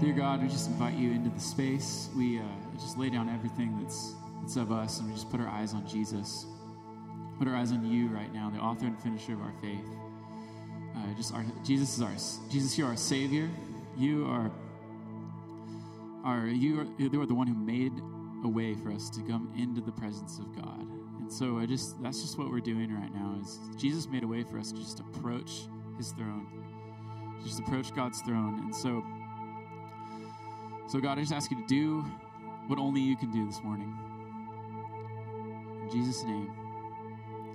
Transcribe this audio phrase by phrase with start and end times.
[0.00, 2.08] Dear God, we just invite you into the space.
[2.16, 2.42] We uh,
[2.74, 5.88] just lay down everything that's, that's of us, and we just put our eyes on
[5.88, 6.46] Jesus.
[7.36, 9.84] Put our eyes on you right now, the author and finisher of our faith.
[10.94, 12.12] Uh, just our, Jesus is our
[12.48, 12.78] Jesus.
[12.78, 13.50] You are our Savior.
[13.96, 14.52] You are
[16.24, 17.92] are you are you are the one who made
[18.44, 20.86] a way for us to come into the presence of God.
[21.18, 23.36] And so I just that's just what we're doing right now.
[23.42, 25.62] Is Jesus made a way for us to just approach
[25.96, 26.46] His throne,
[27.42, 29.02] just approach God's throne, and so.
[30.88, 32.00] So, God, I just ask you to do
[32.66, 33.94] what only you can do this morning.
[35.82, 36.50] In Jesus' name,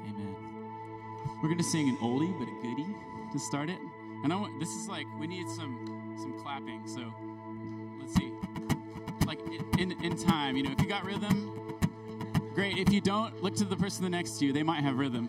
[0.08, 0.36] amen.
[1.42, 2.96] We're going to sing an oldie but a goodie
[3.32, 3.80] to start it.
[4.24, 6.88] And I want, this is like, we need some some clapping.
[6.88, 7.02] So,
[8.00, 8.32] let's see.
[9.26, 9.40] Like
[9.80, 11.80] in, in time, you know, if you got rhythm,
[12.54, 12.78] great.
[12.78, 14.54] If you don't, look to the person next to you.
[14.54, 15.28] They might have rhythm.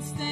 [0.00, 0.29] Can stand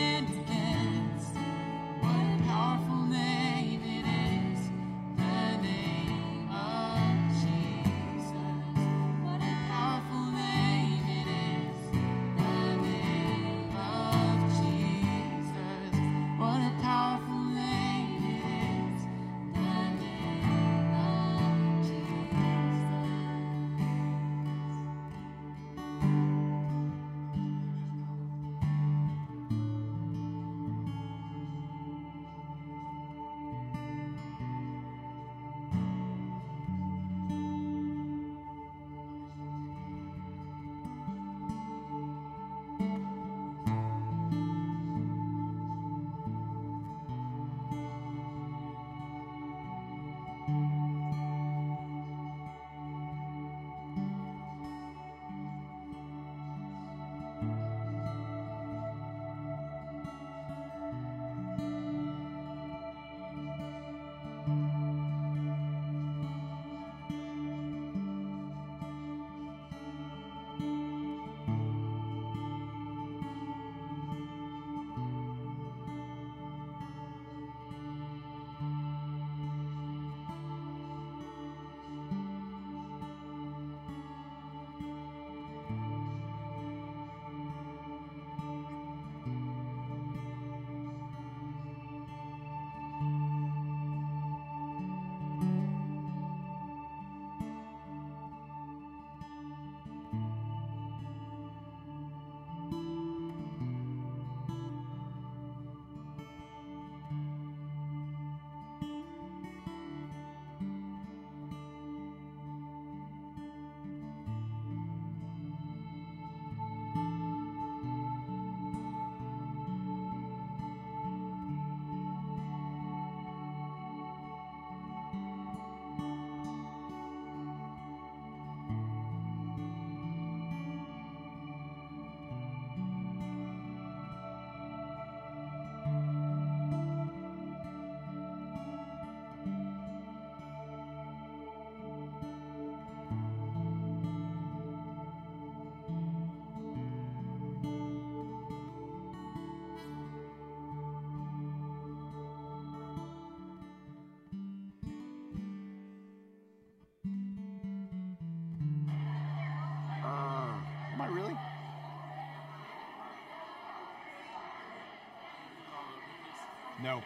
[166.83, 167.03] No.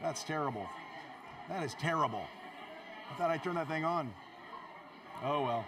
[0.00, 0.66] That's terrible.
[1.48, 2.24] That is terrible.
[3.10, 4.12] I thought I turned that thing on.
[5.24, 5.64] Oh well.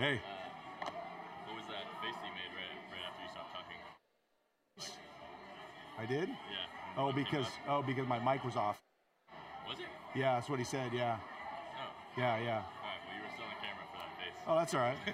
[0.00, 0.20] Hey, uh,
[1.44, 3.76] What was that face you made right, right after you stopped talking?
[5.98, 6.30] I did?
[6.30, 6.36] Yeah.
[6.96, 8.80] Oh, because oh because my mic was off.
[9.68, 9.84] Was it?
[10.18, 10.94] Yeah, that's what he said.
[10.94, 11.26] Yeah, Oh.
[12.16, 12.56] yeah, yeah.
[12.56, 12.64] All right.
[13.04, 14.32] Well, you were still on camera for that face.
[14.48, 14.96] Oh, that's all right.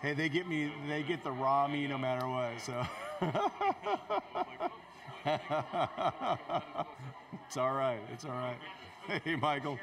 [0.00, 0.72] Hey, they get me.
[0.88, 2.58] They get the raw me no matter what.
[2.62, 2.86] So
[7.46, 8.00] it's all right.
[8.14, 8.56] It's all right.
[9.24, 9.78] Hey, Michael.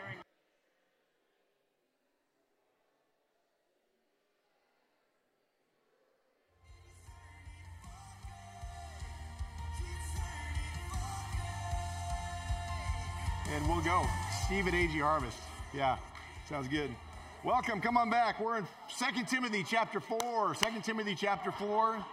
[13.84, 14.08] We'll go.
[14.46, 15.38] Steve at AG Harvest.
[15.74, 15.98] Yeah,
[16.48, 16.91] sounds good.
[17.44, 17.82] Welcome.
[17.82, 18.39] Come on back.
[18.39, 18.67] We're in
[19.00, 20.54] 2 Timothy chapter 4.
[20.54, 22.04] 2 Timothy chapter 4.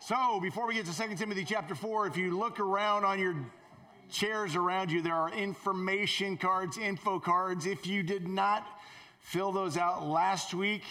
[0.00, 3.34] So, before we get to 2 Timothy chapter 4, if you look around on your
[4.10, 7.66] chairs around you, there are information cards, info cards.
[7.66, 8.66] If you did not
[9.20, 10.82] fill those out last week,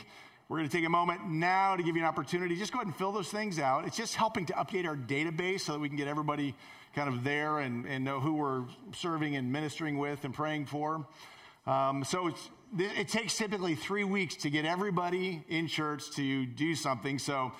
[0.49, 2.55] we're going to take a moment now to give you an opportunity.
[2.55, 3.85] Just go ahead and fill those things out.
[3.85, 6.55] It's just helping to update our database so that we can get everybody
[6.95, 11.05] kind of there and, and know who we're serving and ministering with and praying for.
[11.67, 12.33] Um, so
[12.79, 17.19] it takes typically three weeks to get everybody in church to do something.
[17.19, 17.51] So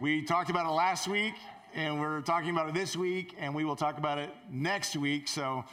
[0.00, 1.34] we talked about it last week,
[1.74, 5.26] and we're talking about it this week, and we will talk about it next week.
[5.26, 5.64] So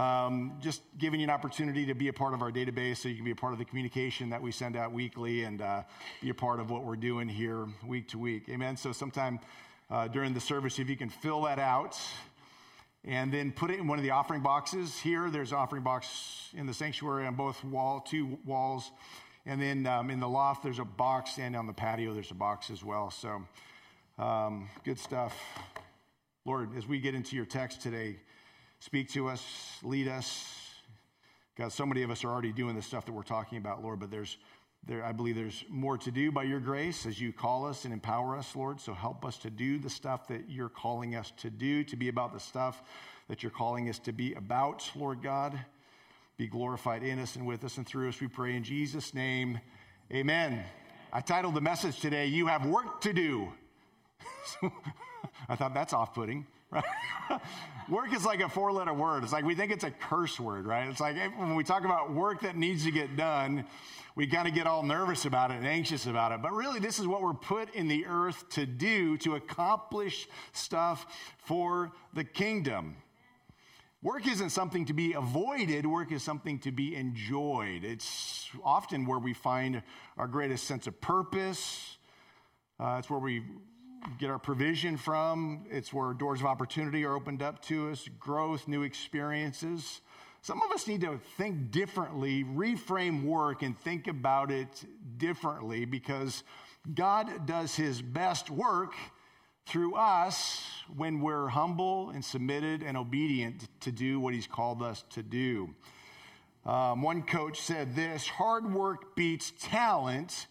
[0.00, 3.16] Um, just giving you an opportunity to be a part of our database so you
[3.16, 5.82] can be a part of the communication that we send out weekly and uh,
[6.22, 8.48] be a part of what we're doing here week to week.
[8.48, 8.78] Amen.
[8.78, 9.38] So, sometime
[9.90, 11.98] uh, during the service, if you can fill that out
[13.04, 14.98] and then put it in one of the offering boxes.
[14.98, 18.90] Here, there's an offering box in the sanctuary on both wall, two walls.
[19.44, 22.34] And then um, in the loft, there's a box, and on the patio, there's a
[22.34, 23.10] box as well.
[23.10, 23.42] So,
[24.18, 25.38] um, good stuff.
[26.46, 28.16] Lord, as we get into your text today,
[28.80, 30.56] speak to us, lead us.
[31.56, 34.00] God, so many of us are already doing the stuff that we're talking about, Lord,
[34.00, 34.36] but there's
[34.86, 37.92] there, I believe there's more to do by your grace as you call us and
[37.92, 38.80] empower us, Lord.
[38.80, 42.08] So help us to do the stuff that you're calling us to do, to be
[42.08, 42.82] about the stuff
[43.28, 45.58] that you're calling us to be about, Lord God.
[46.38, 49.60] Be glorified in us and with us and through us, we pray in Jesus' name.
[50.10, 50.64] Amen.
[51.12, 53.52] I titled the message today, You Have Work to Do.
[55.48, 56.84] I thought that's off putting, right?
[57.88, 59.24] work is like a four letter word.
[59.24, 60.88] It's like we think it's a curse word, right?
[60.88, 63.64] It's like when we talk about work that needs to get done,
[64.16, 66.42] we kind of get all nervous about it and anxious about it.
[66.42, 71.06] But really, this is what we're put in the earth to do to accomplish stuff
[71.38, 72.96] for the kingdom.
[74.02, 77.84] Work isn't something to be avoided, work is something to be enjoyed.
[77.84, 79.82] It's often where we find
[80.16, 81.98] our greatest sense of purpose.
[82.78, 83.42] Uh, it's where we
[84.18, 85.64] get our provision from.
[85.70, 90.00] It's where doors of opportunity are opened up to us, growth, new experiences.
[90.42, 94.84] Some of us need to think differently, reframe work, and think about it
[95.18, 96.44] differently because
[96.94, 98.94] God does his best work
[99.66, 100.64] through us
[100.96, 105.74] when we're humble and submitted and obedient to do what he's called us to do.
[106.64, 110.46] Um, one coach said this hard work beats talent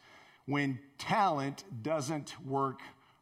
[0.45, 2.79] when talent doesn't work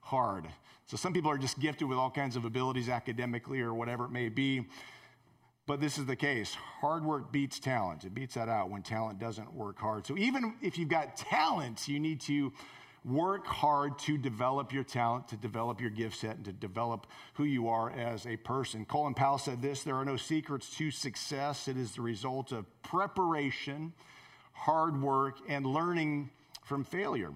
[0.07, 0.47] hard.
[0.85, 4.11] So some people are just gifted with all kinds of abilities academically or whatever it
[4.11, 4.65] may be.
[5.65, 6.55] But this is the case.
[6.79, 8.05] Hard work beats talent.
[8.05, 10.07] It beats that out when talent doesn't work hard.
[10.07, 12.53] So even if you've got talent, you need to
[13.03, 17.43] work hard to develop your talent, to develop your gift set, and to develop who
[17.43, 18.85] you are as a person.
[18.85, 22.65] Colin Powell said this there are no secrets to success, it is the result of
[22.81, 23.91] preparation,
[24.53, 26.29] hard work, and learning
[26.63, 27.33] from failure.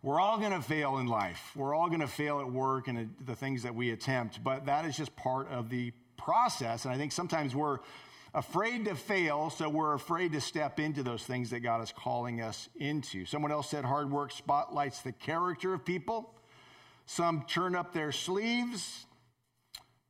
[0.00, 1.50] We're all going to fail in life.
[1.56, 4.84] We're all going to fail at work and the things that we attempt, but that
[4.84, 6.84] is just part of the process.
[6.84, 7.80] And I think sometimes we're
[8.32, 12.40] afraid to fail, so we're afraid to step into those things that God is calling
[12.40, 13.24] us into.
[13.26, 16.32] Someone else said hard work spotlights the character of people.
[17.06, 19.06] Some turn up their sleeves,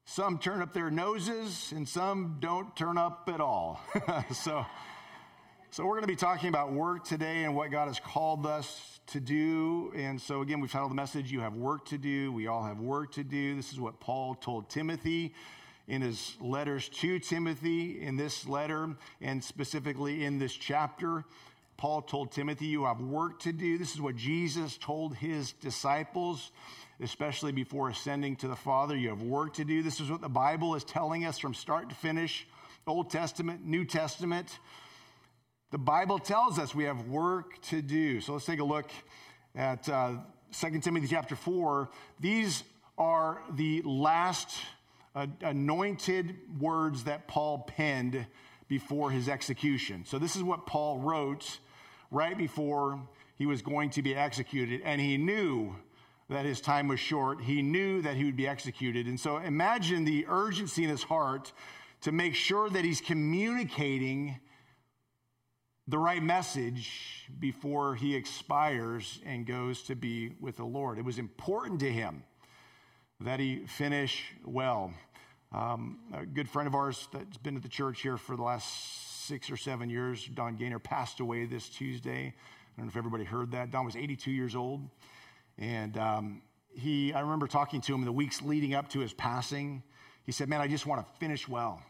[0.05, 3.81] some turn up their noses, and some don't turn up at all.
[4.35, 4.67] so,
[5.71, 9.01] so we're going to be talking about work today and what God has called us
[9.09, 9.93] to do.
[9.95, 12.33] And so again, we've titled the message, You Have Work to Do.
[12.33, 13.55] We all have work to do.
[13.55, 15.35] This is what Paul told Timothy
[15.87, 21.25] in his letters to Timothy, in this letter, and specifically in this chapter.
[21.77, 23.77] Paul told Timothy, You have work to do.
[23.77, 26.51] This is what Jesus told his disciples,
[27.01, 28.97] especially before ascending to the Father.
[28.97, 29.83] You have work to do.
[29.83, 32.47] This is what the Bible is telling us from start to finish
[32.87, 34.59] Old Testament, New Testament.
[35.71, 38.23] The Bible tells us we have work to do.
[38.23, 38.91] So let's take a look
[39.55, 40.15] at uh,
[40.59, 41.91] 2 Timothy chapter 4.
[42.21, 42.65] These
[42.97, 44.57] are the last
[45.43, 48.27] anointed words that Paul penned
[48.69, 50.05] before his execution.
[50.07, 51.59] So, this is what Paul wrote
[52.11, 53.01] right before
[53.37, 55.75] he was going to be executed, and he knew
[56.29, 57.43] that his time was short.
[57.43, 59.07] He knew that he would be executed.
[59.07, 61.53] And so, imagine the urgency in his heart
[62.03, 64.39] to make sure that he's communicating
[65.89, 70.99] the right message before he expires and goes to be with the Lord.
[70.99, 72.23] It was important to him
[73.21, 74.93] that he finish well.
[75.51, 79.27] Um, a good friend of ours that's been at the church here for the last
[79.27, 82.35] six or seven years, Don Gaynor, passed away this Tuesday.
[82.35, 83.71] I don't know if everybody heard that.
[83.71, 84.83] Don was 82 years old.
[85.57, 89.15] And um, he, I remember talking to him in the weeks leading up to his
[89.15, 89.83] passing.
[90.25, 91.81] He said, Man, I just want to finish well.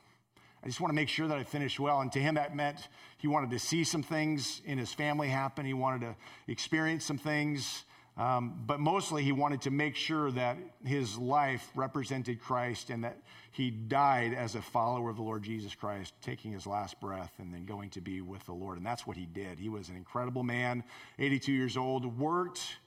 [0.63, 2.01] I just want to make sure that I finish well.
[2.01, 5.65] And to him, that meant he wanted to see some things in his family happen.
[5.65, 6.17] He wanted to
[6.47, 7.85] experience some things
[8.19, 13.17] um, but mostly, he wanted to make sure that his life represented Christ and that
[13.53, 17.55] he died as a follower of the Lord Jesus Christ, taking his last breath and
[17.55, 18.77] then going to be with the Lord.
[18.77, 19.61] And that's what he did.
[19.61, 20.83] He was an incredible man,
[21.21, 22.79] 82 years old, worked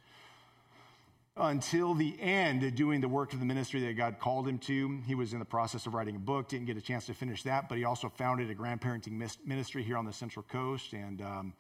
[1.38, 5.00] until the end doing the work of the ministry that God called him to.
[5.08, 7.44] He was in the process of writing a book, didn't get a chance to finish
[7.44, 9.14] that, but he also founded a grandparenting
[9.46, 10.92] ministry here on the Central Coast.
[10.94, 11.54] And um,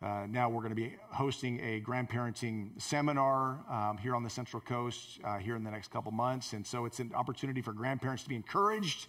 [0.00, 4.60] uh, now we're going to be hosting a grandparenting seminar um, here on the Central
[4.60, 6.52] Coast uh, here in the next couple months.
[6.52, 9.08] And so it's an opportunity for grandparents to be encouraged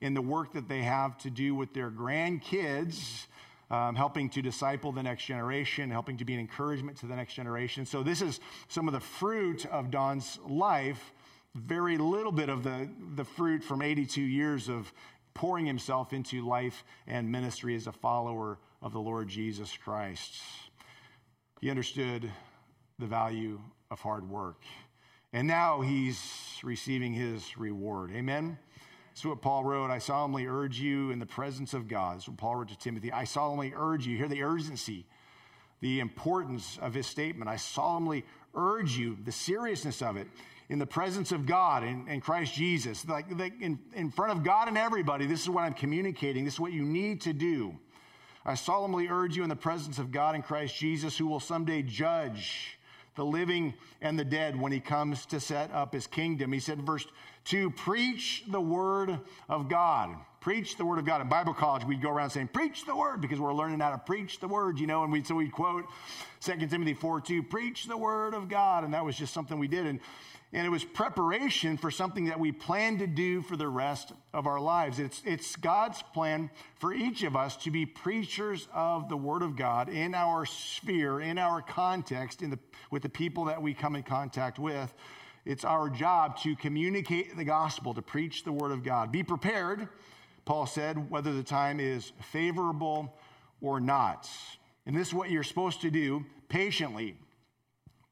[0.00, 3.26] in the work that they have to do with their grandkids.
[3.70, 7.34] Um, helping to disciple the next generation, helping to be an encouragement to the next
[7.34, 7.86] generation.
[7.86, 11.12] So, this is some of the fruit of Don's life.
[11.54, 14.92] Very little bit of the, the fruit from 82 years of
[15.34, 20.40] pouring himself into life and ministry as a follower of the Lord Jesus Christ.
[21.60, 22.30] He understood
[22.98, 24.62] the value of hard work.
[25.32, 26.20] And now he's
[26.62, 28.10] receiving his reward.
[28.12, 28.58] Amen?
[29.20, 29.90] That's what Paul wrote.
[29.90, 32.16] I solemnly urge you in the presence of God.
[32.16, 33.12] That's what Paul wrote to Timothy.
[33.12, 34.16] I solemnly urge you.
[34.16, 35.04] Hear the urgency,
[35.82, 37.50] the importance of his statement.
[37.50, 40.26] I solemnly urge you, the seriousness of it,
[40.70, 43.06] in the presence of God and, and Christ Jesus.
[43.06, 46.46] Like, like in, in front of God and everybody, this is what I'm communicating.
[46.46, 47.76] This is what you need to do.
[48.46, 51.82] I solemnly urge you in the presence of God and Christ Jesus, who will someday
[51.82, 52.78] judge
[53.16, 56.52] the living and the dead when he comes to set up his kingdom.
[56.52, 57.06] He said, verse
[57.44, 60.16] 2 preach the word of God.
[60.40, 61.20] Preach the word of God.
[61.20, 63.98] In Bible college, we'd go around saying, Preach the word, because we're learning how to
[63.98, 65.84] preach the word, you know, and we so we'd quote
[66.40, 68.84] 2 Timothy 4 2, preach the word of God.
[68.84, 69.86] And that was just something we did.
[69.86, 70.00] And
[70.52, 74.48] and it was preparation for something that we plan to do for the rest of
[74.48, 74.98] our lives.
[74.98, 76.50] It's, it's God's plan
[76.80, 81.20] for each of us to be preachers of the Word of God in our sphere,
[81.20, 82.58] in our context, in the,
[82.90, 84.92] with the people that we come in contact with.
[85.44, 89.10] It's our job to communicate the gospel, to preach the Word of God.
[89.10, 89.88] Be prepared,
[90.44, 93.14] Paul said, whether the time is favorable
[93.60, 94.28] or not.
[94.86, 97.16] And this is what you're supposed to do patiently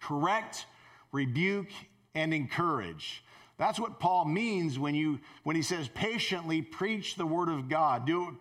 [0.01, 0.67] correct,
[1.13, 1.71] rebuke,
[2.15, 3.25] and encourage.
[3.59, 8.07] That's what Paul means when, you, when he says patiently preach the word of God.
[8.07, 8.35] Do it,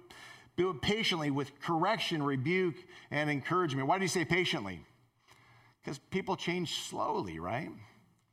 [0.56, 2.76] do it patiently with correction, rebuke,
[3.10, 3.88] and encouragement.
[3.88, 4.80] Why do you say patiently?
[5.82, 7.71] Because people change slowly, right?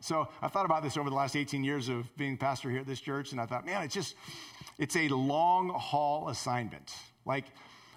[0.00, 2.86] So I thought about this over the last 18 years of being pastor here at
[2.86, 4.16] this church, and I thought, man, it's just,
[4.78, 6.94] it's a long haul assignment.
[7.24, 7.46] Like,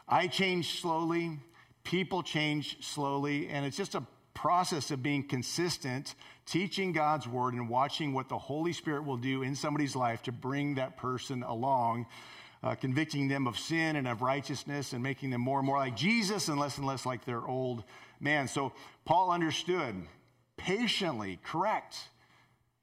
[0.08, 1.38] I change slowly,
[1.84, 6.14] people change slowly, and it's just a process of being consistent,
[6.46, 10.32] teaching God's word, and watching what the Holy Spirit will do in somebody's life to
[10.32, 12.06] bring that person along,
[12.64, 15.96] uh, convicting them of sin and of righteousness and making them more and more like
[15.96, 17.84] Jesus and less and less like their old
[18.20, 18.48] man.
[18.48, 18.74] So
[19.06, 19.96] Paul understood
[20.58, 21.98] patiently, correct.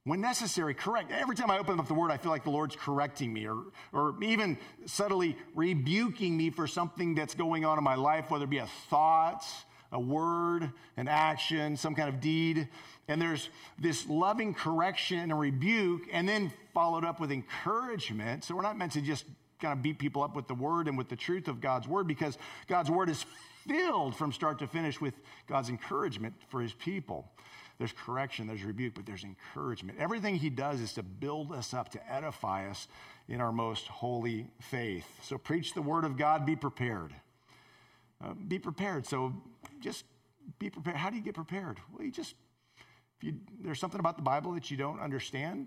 [0.05, 1.11] When necessary, correct.
[1.11, 3.57] Every time I open up the word, I feel like the Lord's correcting me or,
[3.93, 8.51] or even subtly rebuking me for something that's going on in my life, whether it
[8.51, 9.45] be a thought,
[9.93, 12.69] a word, an action, some kind of deed.
[13.09, 18.45] And there's this loving correction and rebuke, and then followed up with encouragement.
[18.45, 19.25] So we're not meant to just
[19.59, 22.07] kind of beat people up with the word and with the truth of God's word
[22.07, 23.25] because God's word is
[23.67, 25.15] filled from start to finish with
[25.47, 27.31] God's encouragement for his people.
[27.79, 29.99] There's correction, there's rebuke, but there's encouragement.
[29.99, 32.87] Everything he does is to build us up, to edify us
[33.29, 35.07] in our most holy faith.
[35.23, 37.15] So preach the word of God, be prepared.
[38.25, 39.07] Uh, be prepared.
[39.07, 39.33] So
[39.81, 40.05] just
[40.59, 40.97] be prepared.
[40.97, 41.79] How do you get prepared?
[41.93, 42.35] Well, you just,
[43.19, 45.67] if you, there's something about the Bible that you don't understand,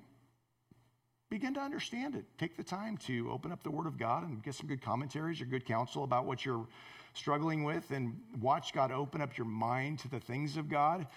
[1.29, 2.23] begin to understand it.
[2.37, 5.41] Take the time to open up the Word of God and get some good commentaries
[5.41, 6.67] or good counsel about what you're
[7.13, 11.07] struggling with and watch God open up your mind to the things of God.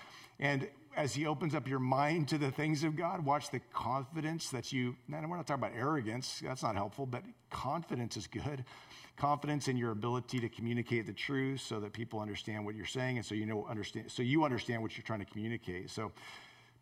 [0.40, 4.50] And as He opens up your mind to the things of God, watch the confidence
[4.50, 8.64] that you, and we're not talking about arrogance, that's not helpful, but confidence is good.
[9.16, 13.18] Confidence in your ability to communicate the truth so that people understand what you're saying
[13.18, 15.90] and so you know understand so you understand what you're trying to communicate.
[15.90, 16.10] So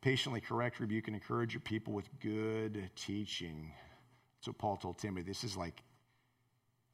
[0.01, 3.73] patiently correct rebuke and encourage your people with good teaching.
[4.45, 5.83] What paul told timothy this is like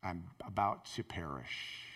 [0.02, 1.88] i'm about to perish.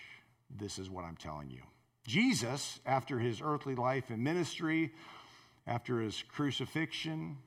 [0.55, 1.61] This is what i'm telling you
[2.05, 4.91] jesus after his earthly life and ministry
[5.67, 7.37] after his crucifixion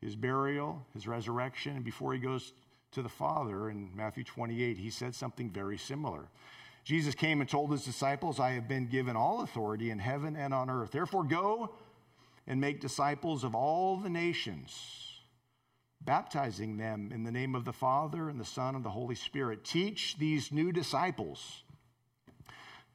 [0.00, 2.52] his burial his resurrection and before he goes
[2.92, 6.28] to the Father in Matthew 28, he said something very similar.
[6.84, 10.52] Jesus came and told his disciples, I have been given all authority in heaven and
[10.52, 10.90] on earth.
[10.90, 11.74] Therefore, go
[12.46, 15.20] and make disciples of all the nations,
[16.00, 19.64] baptizing them in the name of the Father and the Son and the Holy Spirit.
[19.64, 21.62] Teach these new disciples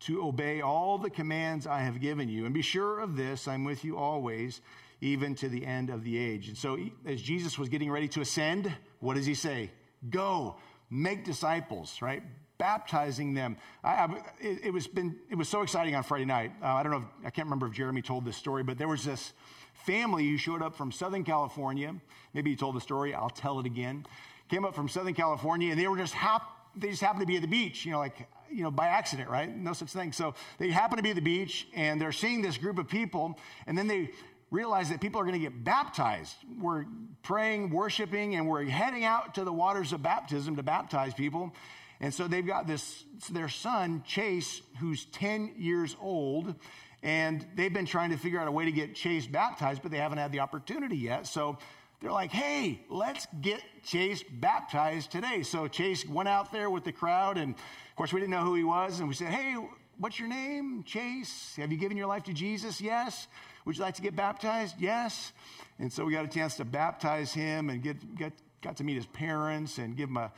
[0.02, 2.46] to obey all the commands I have given you.
[2.46, 4.62] And be sure of this I'm with you always,
[5.02, 6.48] even to the end of the age.
[6.48, 9.72] And so, as Jesus was getting ready to ascend, what does he say?
[10.10, 10.58] Go,
[10.90, 12.24] make disciples, right?
[12.58, 13.58] Baptizing them.
[13.84, 14.06] I, I,
[14.40, 16.52] it, it, was been, it was so exciting on Friday night.
[16.62, 18.88] Uh, I don't know, if, I can't remember if Jeremy told this story, but there
[18.88, 19.34] was this
[19.74, 21.94] family who showed up from Southern California.
[22.34, 24.06] Maybe he told the story, I'll tell it again.
[24.50, 27.36] Came up from Southern California, and they were just hap- they just happen to be
[27.36, 29.54] at the beach, you know, like you know, by accident, right?
[29.56, 30.12] No such thing.
[30.12, 33.38] So they happen to be at the beach, and they're seeing this group of people,
[33.68, 34.12] and then they
[34.52, 36.36] realize that people are going to get baptized.
[36.60, 36.86] We're
[37.24, 41.54] praying, worshiping, and we're heading out to the waters of baptism to baptize people.
[42.00, 46.56] And so they've got this, their son, Chase, who's 10 years old,
[47.02, 49.98] and they've been trying to figure out a way to get Chase baptized, but they
[49.98, 51.28] haven't had the opportunity yet.
[51.28, 51.58] So
[52.02, 55.44] they're like, hey, let's get Chase baptized today.
[55.44, 58.56] So Chase went out there with the crowd, and of course, we didn't know who
[58.56, 59.56] he was, and we said, hey,
[59.98, 60.84] what's your name?
[60.84, 61.56] Chase.
[61.58, 62.82] Have you given your life to Jesus?
[62.82, 63.28] Yes.
[63.66, 64.76] Would you like to get baptized?
[64.78, 65.32] Yes.
[65.80, 68.96] And so we got a chance to baptize him and get, get got to meet
[68.96, 70.32] his parents and give him a,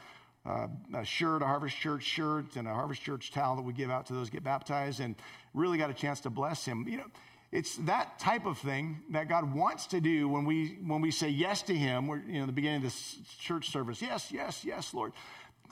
[0.94, 4.06] a shirt, a Harvest Church shirt, and a Harvest Church towel that we give out
[4.08, 5.16] to those get baptized, and
[5.54, 6.86] really got a chance to bless him.
[6.88, 7.08] You know,
[7.52, 11.30] it's that type of thing that God wants to do when we when we say
[11.30, 12.08] yes to Him.
[12.08, 14.02] We're you know the beginning of this church service.
[14.02, 15.14] Yes, yes, yes, Lord.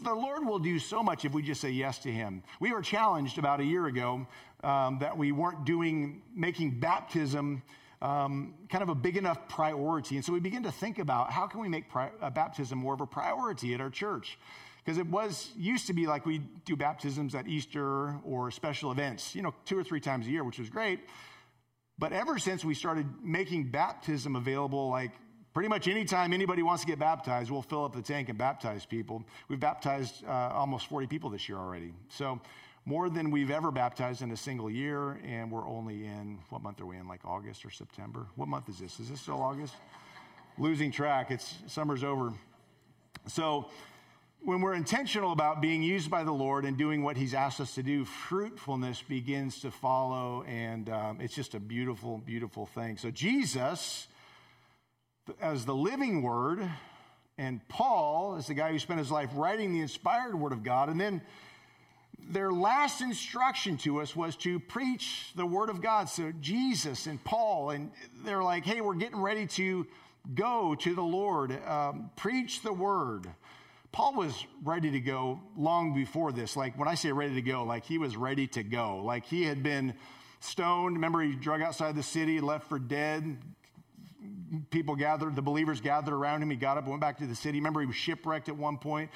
[0.01, 2.43] The Lord will do so much if we just say yes to Him.
[2.59, 4.25] We were challenged about a year ago
[4.63, 7.61] um, that we weren't doing making baptism
[8.01, 11.47] um, kind of a big enough priority, and so we began to think about how
[11.47, 14.37] can we make pri- uh, baptism more of a priority at our church
[14.83, 19.33] because it was used to be like we do baptisms at Easter or special events,
[19.33, 20.99] you know, two or three times a year, which was great.
[21.97, 25.11] But ever since we started making baptism available, like
[25.53, 28.85] pretty much anytime anybody wants to get baptized, we'll fill up the tank and baptize
[28.85, 29.23] people.
[29.47, 31.93] We've baptized uh, almost 40 people this year already.
[32.09, 32.41] So
[32.85, 36.81] more than we've ever baptized in a single year, and we're only in, what month
[36.81, 38.27] are we in, like August or September?
[38.35, 38.99] What month is this?
[38.99, 39.73] Is this still August?
[40.57, 41.31] Losing track.
[41.31, 42.33] It's summer's over.
[43.27, 43.69] So
[44.45, 47.73] when we're intentional about being used by the Lord and doing what He's asked us
[47.75, 52.97] to do, fruitfulness begins to follow, and um, it's just a beautiful, beautiful thing.
[52.97, 54.07] So, Jesus,
[55.41, 56.59] as the living Word,
[57.39, 60.89] and Paul is the guy who spent his life writing the inspired Word of God,
[60.89, 61.23] and then
[62.29, 66.07] their last instruction to us was to preach the Word of God.
[66.07, 67.89] So, Jesus and Paul, and
[68.23, 69.87] they're like, hey, we're getting ready to
[70.35, 73.27] go to the Lord, um, preach the Word.
[73.95, 76.57] Paul was ready to go long before this.
[76.57, 78.97] Like when I say ready to go, like he was ready to go.
[78.97, 79.93] Like he had been
[80.41, 80.97] stoned.
[80.97, 83.37] Remember, he drug outside the city, left for dead.
[84.69, 86.49] People gathered, the believers gathered around him.
[86.49, 87.59] He got up, and went back to the city.
[87.59, 89.09] Remember, he was shipwrecked at one point.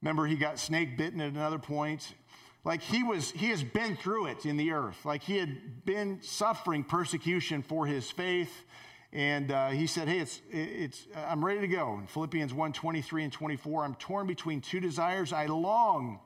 [0.00, 2.14] Remember, he got snake bitten at another point.
[2.62, 5.04] Like he was, he has been through it in the earth.
[5.04, 8.62] Like he had been suffering persecution for his faith.
[9.12, 11.98] And uh, he said, Hey, it's, it's, I'm ready to go.
[11.98, 15.32] In Philippians 1 23 and 24, I'm torn between two desires.
[15.32, 16.20] I long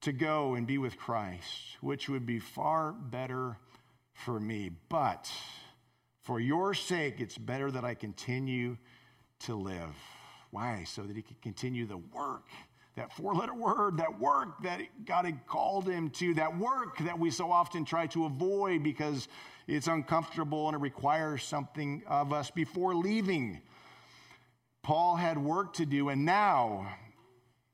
[0.00, 3.56] to go and be with Christ, which would be far better
[4.12, 4.70] for me.
[4.88, 5.30] But
[6.22, 8.76] for your sake, it's better that I continue
[9.40, 9.94] to live.
[10.50, 10.84] Why?
[10.84, 12.48] So that he could continue the work,
[12.96, 17.18] that four letter word, that work that God had called him to, that work that
[17.18, 19.28] we so often try to avoid because
[19.68, 23.60] it's uncomfortable and it requires something of us before leaving.
[24.82, 26.88] Paul had work to do, and now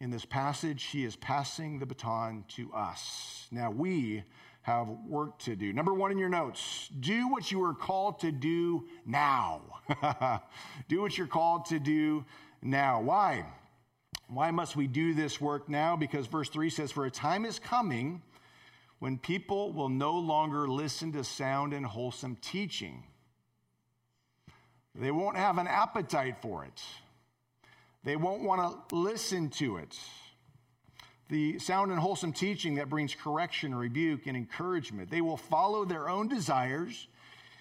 [0.01, 3.47] in this passage, he is passing the baton to us.
[3.53, 4.25] Now we
[4.63, 5.73] have work to do.
[5.73, 9.63] Number one in your notes do what you are called to do now.
[10.89, 12.25] do what you're called to do
[12.61, 13.01] now.
[13.01, 13.47] Why?
[14.27, 15.97] Why must we do this work now?
[15.97, 18.23] Because verse 3 says, For a time is coming
[18.99, 23.05] when people will no longer listen to sound and wholesome teaching.
[24.95, 26.83] They won't have an appetite for it.
[28.05, 29.99] They won't want to listen to it.
[31.29, 35.11] The sound and wholesome teaching that brings correction, rebuke, and encouragement.
[35.11, 37.09] They will follow their own desires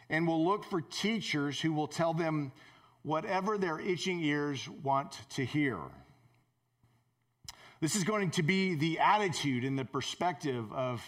[0.09, 2.51] and will look for teachers who will tell them
[3.03, 5.79] whatever their itching ears want to hear.
[7.83, 11.03] This is going to be the attitude and the perspective of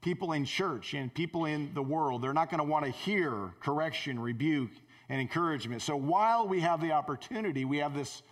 [0.00, 3.54] people in church and people in the world, they're not going to want to hear
[3.60, 4.72] correction, rebuke,
[5.08, 5.82] and encouragement.
[5.82, 8.22] So while we have the opportunity, we have this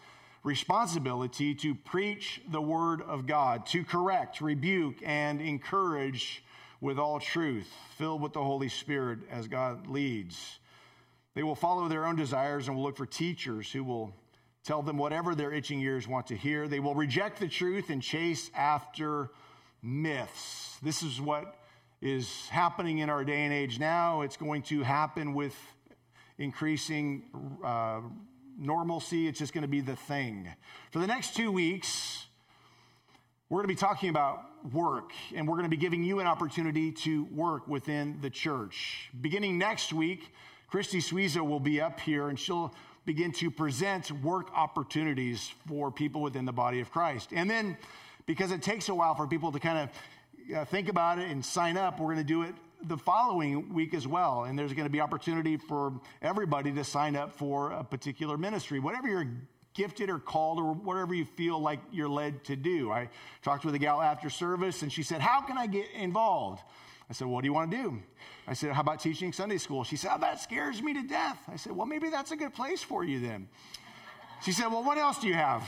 [0.42, 6.42] responsibility to preach the word of God, to correct, rebuke, and encourage
[6.80, 10.58] with all truth, filled with the Holy Spirit as God leads.
[11.36, 14.12] They will follow their own desires and will look for teachers who will
[14.64, 16.66] tell them whatever their itching ears want to hear.
[16.66, 19.30] They will reject the truth and chase after
[19.82, 20.78] myths.
[20.82, 21.56] This is what
[22.00, 24.22] is happening in our day and age now.
[24.22, 25.54] It's going to happen with
[26.38, 27.24] increasing
[27.64, 28.00] uh,
[28.58, 29.28] normalcy.
[29.28, 30.48] It's just going to be the thing.
[30.90, 32.26] For the next two weeks,
[33.48, 36.26] we're going to be talking about work, and we're going to be giving you an
[36.26, 39.10] opportunity to work within the church.
[39.20, 40.32] Beginning next week,
[40.68, 42.74] Christy Suiza will be up here, and she'll
[43.04, 47.30] begin to present work opportunities for people within the body of Christ.
[47.32, 47.76] And then,
[48.26, 51.44] because it takes a while for people to kind of uh, think about it and
[51.44, 51.98] sign up.
[51.98, 52.54] We're going to do it
[52.86, 54.44] the following week as well.
[54.44, 58.78] And there's going to be opportunity for everybody to sign up for a particular ministry,
[58.78, 59.28] whatever you're
[59.72, 62.92] gifted or called or whatever you feel like you're led to do.
[62.92, 63.08] I
[63.42, 66.62] talked with a gal after service and she said, How can I get involved?
[67.08, 68.02] I said, What do you want to do?
[68.46, 69.84] I said, How about teaching Sunday school?
[69.84, 71.38] She said, oh, That scares me to death.
[71.48, 73.48] I said, Well, maybe that's a good place for you then.
[74.42, 75.62] She said, Well, what else do you have?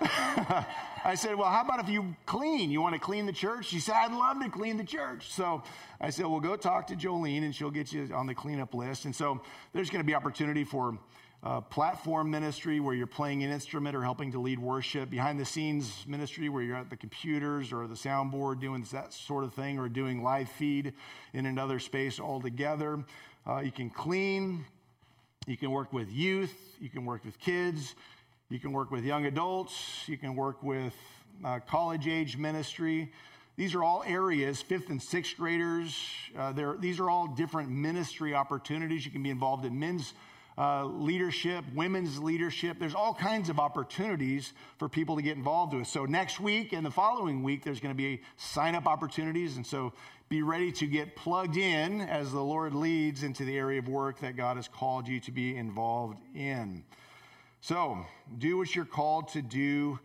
[1.04, 2.70] I said, Well, how about if you clean?
[2.70, 3.66] You want to clean the church?
[3.66, 5.32] She said, I'd love to clean the church.
[5.32, 5.62] So
[6.00, 9.04] I said, Well, go talk to Jolene and she'll get you on the cleanup list.
[9.04, 9.40] And so
[9.72, 10.98] there's going to be opportunity for
[11.44, 15.44] uh, platform ministry where you're playing an instrument or helping to lead worship, behind the
[15.44, 19.78] scenes ministry where you're at the computers or the soundboard doing that sort of thing,
[19.78, 20.94] or doing live feed
[21.34, 23.04] in another space altogether.
[23.46, 24.64] Uh, you can clean,
[25.46, 27.94] you can work with youth, you can work with kids,
[28.48, 30.94] you can work with young adults, you can work with
[31.44, 33.12] uh, college age ministry.
[33.56, 35.94] These are all areas, fifth and sixth graders.
[36.36, 39.04] Uh, these are all different ministry opportunities.
[39.04, 40.14] You can be involved in men's
[40.56, 42.78] uh, leadership, women's leadership.
[42.78, 45.88] There's all kinds of opportunities for people to get involved with.
[45.88, 49.56] So next week and the following week, there's going to be sign up opportunities.
[49.56, 49.92] And so
[50.28, 54.20] be ready to get plugged in as the Lord leads into the area of work
[54.20, 56.84] that God has called you to be involved in.
[57.60, 58.04] So
[58.38, 59.98] do what you're called to do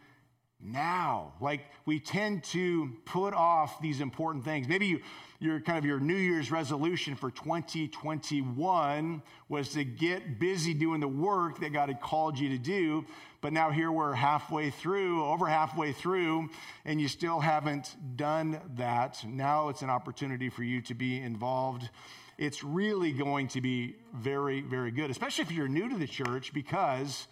[0.62, 1.34] now.
[1.40, 4.68] Like we tend to put off these important things.
[4.68, 5.00] Maybe you,
[5.40, 11.08] your kind of your New Year's resolution for 2021 was to get busy doing the
[11.08, 13.06] work that God had called you to do.
[13.42, 16.50] But now here we're halfway through, over halfway through,
[16.84, 19.24] and you still haven't done that.
[19.26, 21.90] Now it's an opportunity for you to be involved.
[22.38, 26.54] It's really going to be very, very good, especially if you're new to the church,
[26.54, 27.28] because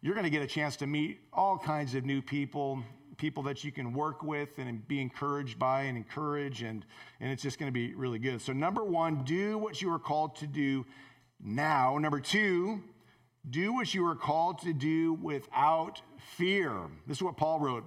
[0.00, 2.82] you're going to get a chance to meet all kinds of new people,
[3.16, 6.86] people that you can work with and be encouraged by and encourage, and,
[7.20, 8.40] and it's just going to be really good.
[8.40, 10.86] So, number one, do what you are called to do
[11.40, 11.98] now.
[11.98, 12.80] Number two,
[13.50, 16.00] do what you are called to do without
[16.36, 16.72] fear.
[17.06, 17.84] This is what Paul wrote.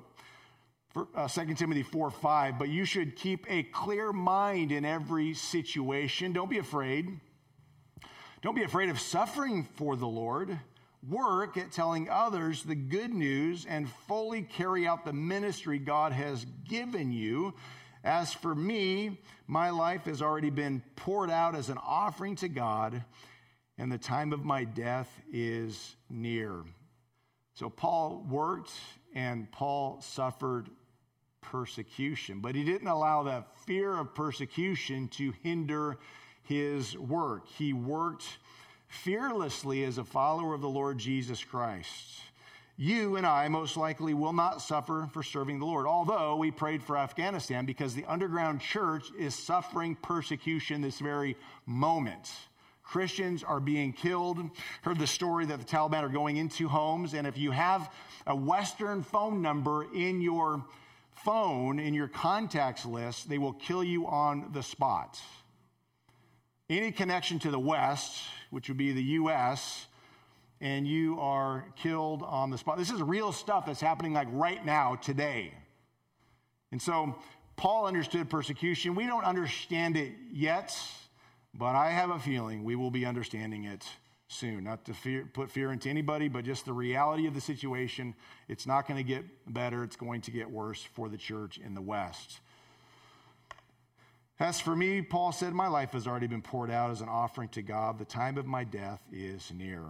[0.90, 5.34] For, uh, 2 Timothy 4 5, but you should keep a clear mind in every
[5.34, 6.34] situation.
[6.34, 7.22] Don't be afraid.
[8.42, 10.60] Don't be afraid of suffering for the Lord
[11.08, 16.46] work at telling others the good news and fully carry out the ministry God has
[16.68, 17.54] given you.
[18.04, 23.04] As for me, my life has already been poured out as an offering to God,
[23.78, 26.64] and the time of my death is near.
[27.54, 28.72] So Paul worked
[29.14, 30.70] and Paul suffered
[31.42, 35.98] persecution, but he didn't allow that fear of persecution to hinder
[36.44, 37.48] his work.
[37.48, 38.26] He worked
[38.92, 42.22] fearlessly as a follower of the Lord Jesus Christ.
[42.78, 46.84] You and I most likely will not suffer for serving the Lord, although we prayed
[46.84, 52.32] for Afghanistan because the underground church is suffering persecution this very moment.
[52.84, 54.40] Christians are being killed.
[54.82, 57.90] Heard the story that the Taliban are going into homes, and if you have
[58.28, 60.66] a Western phone number in your
[61.24, 65.22] phone, in your contacts list, they will kill you on the spot.
[66.70, 68.22] Any connection to the West
[68.52, 69.88] which would be the U.S.,
[70.62, 72.78] and you are killed on the spot.
[72.78, 75.56] This is real stuff that's happening like right now, today.
[76.72, 77.16] And so
[77.56, 78.94] Paul understood persecution.
[78.94, 80.78] We don't understand it yet,
[81.54, 83.84] but I have a feeling we will be understanding it
[84.28, 84.64] soon.
[84.64, 88.16] Not to fear, put fear into anybody, but just the reality of the situation.
[88.48, 91.74] It's not going to get better, it's going to get worse for the church in
[91.74, 92.40] the West.
[94.42, 97.48] As for me, Paul said, my life has already been poured out as an offering
[97.50, 98.00] to God.
[98.00, 99.84] The time of my death is near.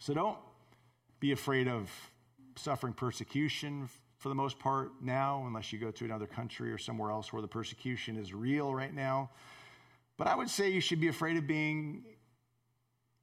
[0.00, 0.36] So don't
[1.20, 1.88] be afraid of
[2.56, 3.88] suffering persecution
[4.18, 7.40] for the most part now, unless you go to another country or somewhere else where
[7.40, 9.30] the persecution is real right now.
[10.16, 12.02] But I would say you should be afraid of being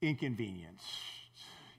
[0.01, 0.87] inconvenienced.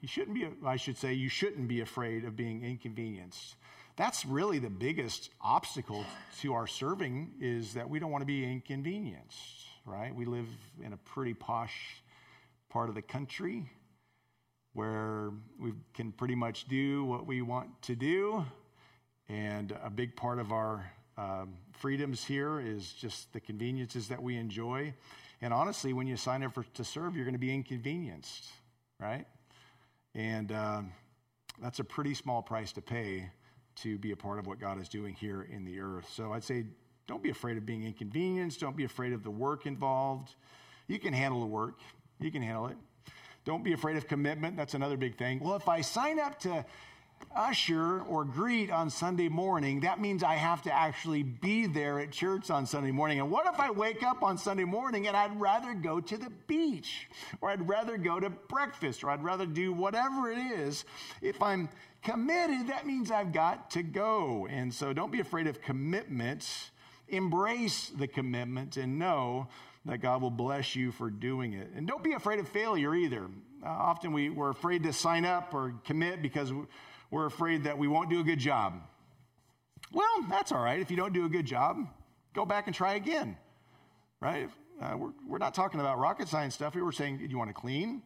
[0.02, 3.56] You shouldn't be, I should say, you shouldn't be afraid of being inconvenienced
[3.96, 6.04] that's really the biggest obstacle
[6.40, 10.14] to our serving is that we don't want to be inconvenienced, right?
[10.14, 10.46] We live
[10.82, 12.02] in a pretty posh
[12.70, 13.70] part of the country
[14.72, 15.30] where
[15.60, 18.44] we can pretty much do what we want to do.
[19.28, 24.36] And a big part of our um, freedoms here is just the conveniences that we
[24.36, 24.94] enjoy.
[25.42, 28.46] And honestly, when you sign up for, to serve, you're going to be inconvenienced,
[28.98, 29.26] right?
[30.14, 30.92] And um,
[31.60, 33.30] that's a pretty small price to pay
[33.76, 36.08] to be a part of what God is doing here in the earth.
[36.12, 36.64] So I'd say
[37.06, 38.60] don't be afraid of being inconvenienced.
[38.60, 40.34] Don't be afraid of the work involved.
[40.86, 41.80] You can handle the work,
[42.20, 42.76] you can handle it.
[43.44, 44.56] Don't be afraid of commitment.
[44.56, 45.40] That's another big thing.
[45.40, 46.64] Well, if I sign up to
[47.34, 52.12] usher or greet on Sunday morning, that means I have to actually be there at
[52.12, 53.20] church on Sunday morning.
[53.20, 56.30] And what if I wake up on Sunday morning and I'd rather go to the
[56.46, 57.08] beach,
[57.40, 60.84] or I'd rather go to breakfast, or I'd rather do whatever it is?
[61.20, 61.68] If I'm
[62.02, 64.46] committed, that means I've got to go.
[64.50, 66.70] And so don't be afraid of commitment.
[67.08, 69.48] Embrace the commitment and know
[69.84, 71.70] that God will bless you for doing it.
[71.74, 73.28] And don't be afraid of failure either.
[73.64, 76.52] Uh, often we, we're afraid to sign up or commit because
[77.12, 78.80] we're afraid that we won't do a good job.
[79.92, 80.80] Well, that's all right.
[80.80, 81.76] If you don't do a good job,
[82.34, 83.36] go back and try again,
[84.20, 84.48] right?
[84.80, 86.84] Uh, we're, we're not talking about rocket science stuff here.
[86.84, 88.02] We're saying, do you want to clean?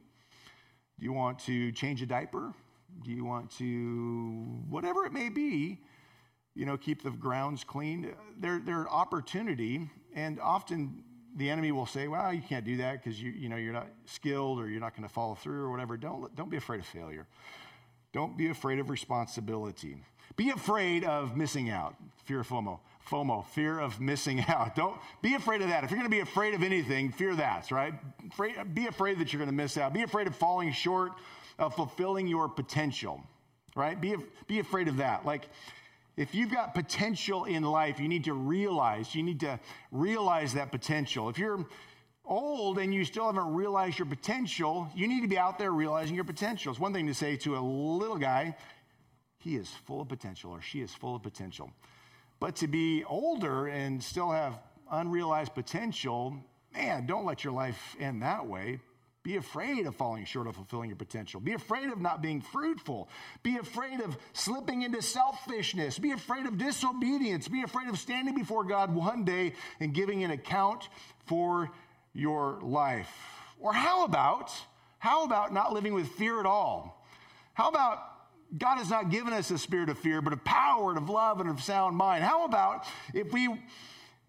[0.98, 2.52] Do you want to change a diaper?
[3.04, 5.78] Do you want to, whatever it may be,
[6.56, 8.12] you know, keep the grounds clean?
[8.40, 11.04] They're, they're opportunity, and often
[11.36, 13.88] the enemy will say, well, you can't do that because you, you know, you're not
[14.06, 15.96] skilled or you're not going to follow through or whatever.
[15.96, 17.28] Don't, don't be afraid of failure.
[18.16, 19.94] Don't be afraid of responsibility.
[20.36, 21.96] Be afraid of missing out.
[22.24, 22.78] Fear of FOMO.
[23.06, 24.74] FOMO, fear of missing out.
[24.74, 25.84] Don't be afraid of that.
[25.84, 27.92] If you're going to be afraid of anything, fear that, right?
[28.74, 29.92] Be afraid that you're going to miss out.
[29.92, 31.12] Be afraid of falling short
[31.58, 33.22] of fulfilling your potential,
[33.74, 34.00] right?
[34.00, 35.26] Be, be afraid of that.
[35.26, 35.50] Like,
[36.16, 39.60] if you've got potential in life, you need to realize, you need to
[39.92, 41.28] realize that potential.
[41.28, 41.66] If you're
[42.26, 46.14] old and you still haven't realized your potential, you need to be out there realizing
[46.14, 46.72] your potential.
[46.72, 48.56] It's one thing to say to a little guy,
[49.38, 51.70] he is full of potential or she is full of potential.
[52.40, 54.58] But to be older and still have
[54.90, 56.36] unrealized potential,
[56.74, 58.80] man, don't let your life end that way.
[59.22, 61.40] Be afraid of falling short of fulfilling your potential.
[61.40, 63.08] Be afraid of not being fruitful.
[63.42, 65.98] Be afraid of slipping into selfishness.
[65.98, 67.48] Be afraid of disobedience.
[67.48, 70.88] Be afraid of standing before God one day and giving an account
[71.24, 71.72] for
[72.16, 73.10] your life.
[73.60, 74.52] Or how about,
[74.98, 77.04] how about not living with fear at all?
[77.54, 77.98] How about
[78.56, 81.40] God has not given us a spirit of fear, but of power and of love
[81.40, 82.22] and of sound mind?
[82.22, 83.48] How about if we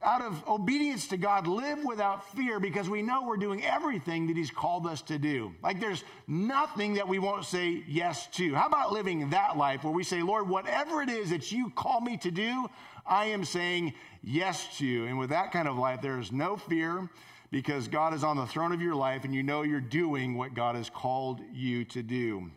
[0.02, 4.38] out of obedience to God, live without fear because we know we're doing everything that
[4.38, 5.54] He's called us to do.
[5.64, 8.54] Like there's nothing that we won't say yes to.
[8.54, 12.02] How about living that life where we say, Lord, whatever it is that you call
[12.02, 12.70] me to do,
[13.06, 14.86] I am saying yes to.
[14.86, 15.06] You.
[15.06, 17.10] And with that kind of life, there is no fear
[17.52, 20.54] because God is on the throne of your life and you know you're doing what
[20.54, 22.52] God has called you to do.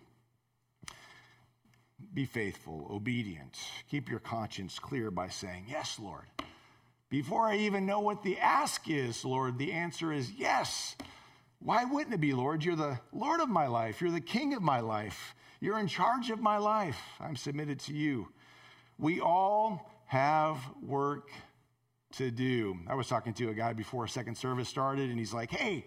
[2.13, 3.57] Be faithful, obedient.
[3.89, 6.27] Keep your conscience clear by saying, Yes, Lord.
[7.09, 10.95] Before I even know what the ask is, Lord, the answer is yes.
[11.59, 12.65] Why wouldn't it be, Lord?
[12.65, 14.01] You're the Lord of my life.
[14.01, 15.35] You're the King of my life.
[15.61, 16.99] You're in charge of my life.
[17.21, 18.29] I'm submitted to you.
[18.99, 21.31] We all have work
[22.17, 22.79] to do.
[22.89, 25.85] I was talking to a guy before second service started, and he's like, hey,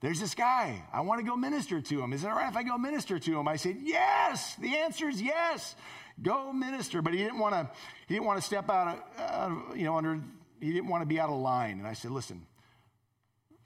[0.00, 0.82] there's this guy.
[0.92, 2.12] I want to go minister to him.
[2.12, 3.48] Is it all right if I go minister to him?
[3.48, 4.54] I said, yes.
[4.56, 5.74] The answer is yes.
[6.22, 7.00] Go minister.
[7.00, 7.70] But he didn't want to.
[8.06, 10.20] He didn't want to step out of, of you know under
[10.60, 11.78] he didn't want to be out of line.
[11.78, 12.46] And I said, listen,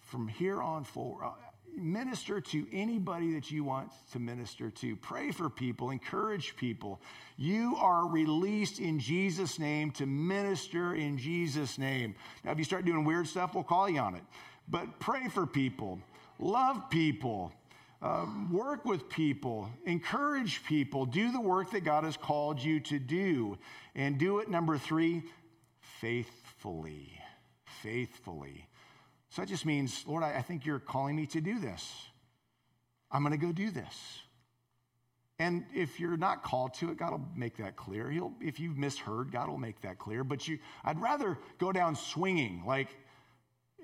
[0.01, 1.33] from here on forward, uh,
[1.79, 4.97] minister to anybody that you want to minister to.
[4.97, 7.01] Pray for people, encourage people.
[7.37, 12.15] You are released in Jesus' name to minister in Jesus' name.
[12.45, 14.23] Now, if you start doing weird stuff, we'll call you on it.
[14.69, 15.99] But pray for people,
[16.39, 17.53] love people,
[18.01, 22.99] uh, work with people, encourage people, do the work that God has called you to
[22.99, 23.59] do.
[23.95, 25.23] And do it, number three,
[26.01, 27.19] faithfully.
[27.83, 28.68] Faithfully.
[29.31, 31.91] So that just means, Lord, I, I think you're calling me to do this.
[33.11, 33.95] I'm going to go do this.
[35.39, 38.11] And if you're not called to it, God will make that clear.
[38.11, 40.25] He'll, if you've misheard, God will make that clear.
[40.25, 42.89] But you, I'd rather go down swinging, like,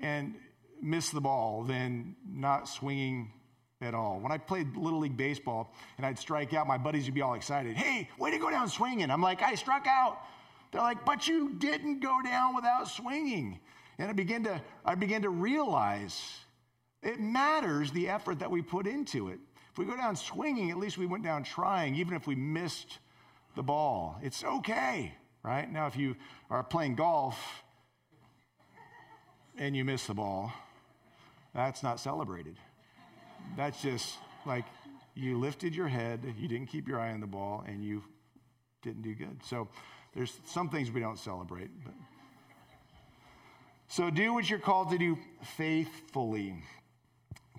[0.01, 0.35] and
[0.83, 3.31] miss the ball than not swinging
[3.81, 4.19] at all.
[4.19, 7.35] When I played Little League Baseball and I'd strike out, my buddies would be all
[7.35, 7.77] excited.
[7.77, 9.11] Hey, way to go down swinging.
[9.11, 10.19] I'm like, I struck out.
[10.73, 13.61] They're like, but you didn't go down without swinging.
[13.99, 16.39] And I began to, I began to realize
[17.03, 19.39] it matters the effort that we put into it.
[19.73, 22.99] If we go down swinging, at least we went down trying, even if we missed
[23.57, 24.19] the ball.
[24.23, 25.71] It's okay, right?
[25.71, 26.17] Now, if you
[26.51, 27.63] are playing golf
[29.57, 30.53] and you miss the ball,
[31.55, 32.57] that's not celebrated.
[33.57, 34.17] That's just
[34.47, 34.65] like
[35.15, 38.03] you lifted your head, you didn't keep your eye on the ball, and you
[38.83, 39.41] didn't do good.
[39.45, 39.69] So,
[40.15, 41.71] there's some things we don't celebrate.
[41.85, 41.95] But.
[43.89, 45.19] So do what you're called to do
[45.57, 46.55] faithfully.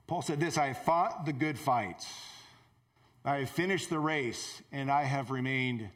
[0.07, 2.05] Paul said this I have fought the good fight,
[3.23, 5.89] I have finished the race, and I have remained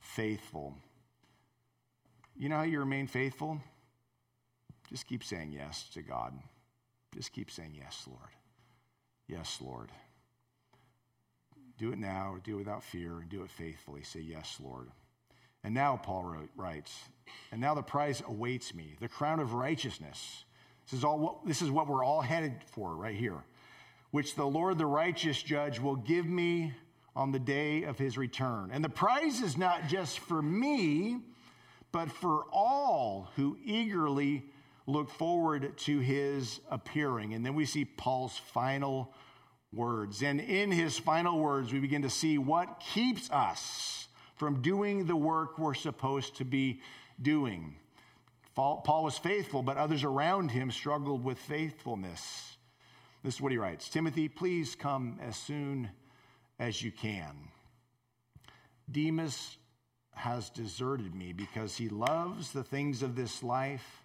[0.00, 0.74] faithful.
[2.36, 3.60] You know how you remain faithful?
[4.88, 6.32] Just keep saying yes to God.
[7.14, 8.30] Just keep saying yes, Lord.
[9.26, 9.90] Yes, Lord.
[11.78, 14.02] Do it now, do it without fear, and do it faithfully.
[14.02, 14.88] Say, Yes, Lord.
[15.64, 16.94] And now, Paul wrote, writes,
[17.52, 20.44] and now the prize awaits me, the crown of righteousness.
[20.86, 23.44] This is, all what, this is what we're all headed for right here,
[24.10, 26.72] which the Lord, the righteous judge, will give me
[27.14, 28.70] on the day of his return.
[28.72, 31.18] And the prize is not just for me,
[31.92, 34.44] but for all who eagerly
[34.86, 37.34] look forward to his appearing.
[37.34, 39.12] And then we see Paul's final
[39.72, 40.22] words.
[40.22, 44.07] And in his final words, we begin to see what keeps us
[44.38, 46.80] from doing the work we're supposed to be
[47.20, 47.74] doing.
[48.54, 52.56] Paul was faithful, but others around him struggled with faithfulness.
[53.22, 55.90] This is what he writes Timothy, please come as soon
[56.58, 57.36] as you can.
[58.90, 59.58] Demas
[60.14, 64.02] has deserted me because he loves the things of this life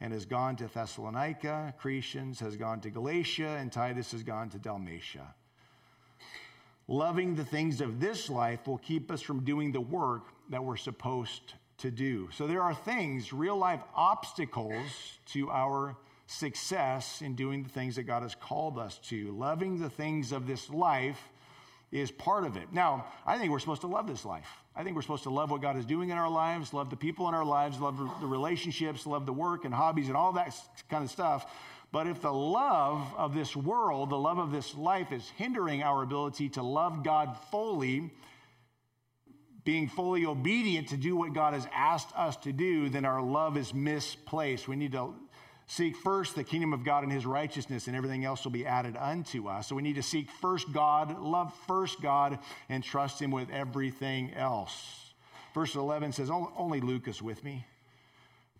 [0.00, 1.72] and has gone to Thessalonica.
[1.80, 5.34] Crescens has gone to Galatia, and Titus has gone to Dalmatia.
[6.86, 10.76] Loving the things of this life will keep us from doing the work that we're
[10.76, 12.28] supposed to do.
[12.32, 18.04] So there are things, real life obstacles to our success in doing the things that
[18.04, 19.32] God has called us to.
[19.32, 21.20] Loving the things of this life
[21.90, 22.72] is part of it.
[22.72, 24.48] Now, I think we're supposed to love this life.
[24.76, 26.96] I think we're supposed to love what God is doing in our lives, love the
[26.96, 30.54] people in our lives, love the relationships, love the work and hobbies and all that
[30.90, 31.46] kind of stuff.
[31.94, 36.02] But if the love of this world, the love of this life is hindering our
[36.02, 38.10] ability to love God fully,
[39.62, 43.56] being fully obedient to do what God has asked us to do, then our love
[43.56, 44.66] is misplaced.
[44.66, 45.14] We need to
[45.68, 48.96] Seek first the kingdom of God and his righteousness, and everything else will be added
[48.98, 49.68] unto us.
[49.68, 54.34] So we need to seek first God, love first God, and trust him with everything
[54.34, 55.14] else.
[55.54, 57.64] Verse 11 says, Only Luke is with me.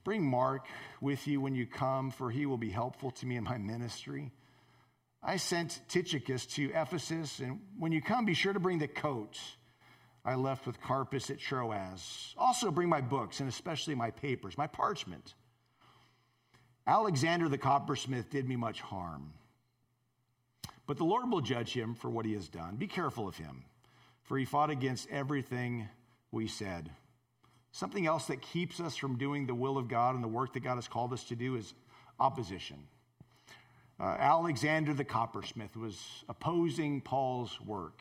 [0.05, 0.67] Bring Mark
[1.01, 4.31] with you when you come, for he will be helpful to me in my ministry.
[5.23, 9.39] I sent Tychicus to Ephesus, and when you come, be sure to bring the coat
[10.25, 12.35] I left with Carpus at Troas.
[12.39, 15.35] Also, bring my books, and especially my papers, my parchment
[16.87, 19.33] Alexander the coppersmith did me much harm.
[20.87, 22.77] But the Lord will judge him for what he has done.
[22.77, 23.65] Be careful of him,
[24.23, 25.89] for he fought against everything
[26.31, 26.91] we said.
[27.75, 30.61] Something else that keeps us from doing the will of God and the work that
[30.61, 31.75] God has called us to do is
[32.21, 32.79] opposition.
[33.99, 38.01] Uh, Alexander the coppersmith was opposing Paul's work.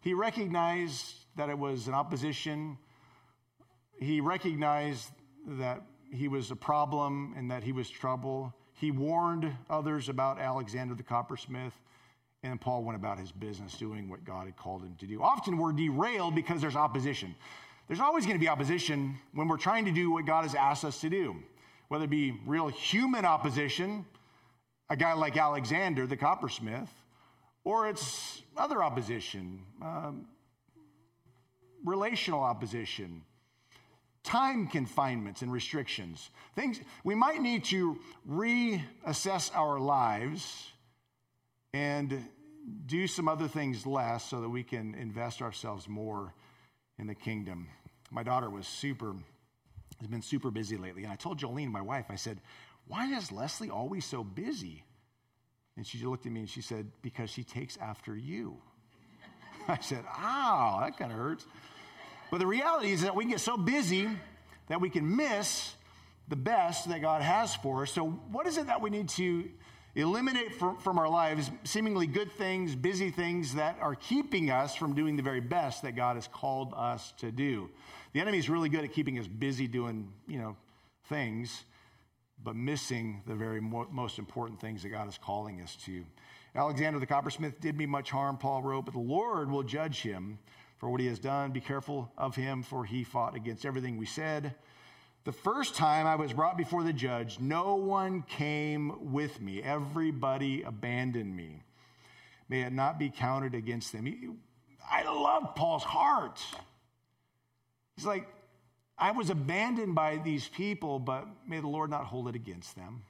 [0.00, 2.78] He recognized that it was an opposition.
[3.98, 5.10] He recognized
[5.44, 5.82] that
[6.12, 8.54] he was a problem and that he was trouble.
[8.74, 11.72] He warned others about Alexander the coppersmith,
[12.44, 15.20] and Paul went about his business doing what God had called him to do.
[15.20, 17.34] Often we're derailed because there's opposition.
[17.90, 20.84] There's always going to be opposition when we're trying to do what God has asked
[20.84, 21.34] us to do,
[21.88, 24.06] whether it be real human opposition,
[24.88, 26.88] a guy like Alexander the coppersmith,
[27.64, 30.28] or it's other opposition, um,
[31.84, 33.22] relational opposition,
[34.22, 36.30] time confinements and restrictions.
[36.54, 37.98] Things we might need to
[38.30, 40.68] reassess our lives
[41.74, 42.24] and
[42.86, 46.32] do some other things less so that we can invest ourselves more
[47.00, 47.66] in the kingdom.
[48.10, 49.14] My daughter was super
[49.98, 52.40] has been super busy lately, and I told Jolene, my wife, I said,
[52.86, 54.84] "Why is Leslie always so busy?"
[55.76, 58.56] And she looked at me and she said, "Because she takes after you."
[59.68, 61.46] I said, "Ow, that kind of hurts."
[62.30, 64.08] But the reality is that we get so busy
[64.68, 65.74] that we can miss
[66.28, 67.92] the best that God has for us.
[67.92, 69.50] So, what is it that we need to
[69.96, 71.50] eliminate from, from our lives?
[71.64, 75.96] Seemingly good things, busy things that are keeping us from doing the very best that
[75.96, 77.68] God has called us to do.
[78.12, 80.56] The enemy is really good at keeping us busy doing, you know,
[81.08, 81.64] things,
[82.42, 86.04] but missing the very mo- most important things that God is calling us to.
[86.54, 90.38] Alexander the coppersmith did me much harm, Paul wrote, but the Lord will judge him
[90.78, 91.52] for what he has done.
[91.52, 94.54] Be careful of him, for he fought against everything we said.
[95.24, 99.62] The first time I was brought before the judge, no one came with me.
[99.62, 101.62] Everybody abandoned me.
[102.48, 104.38] May it not be counted against them.
[104.90, 106.40] I love Paul's heart.
[107.96, 108.26] He's like,
[108.98, 113.02] I was abandoned by these people, but may the Lord not hold it against them.